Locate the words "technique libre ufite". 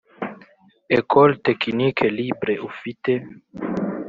1.45-3.11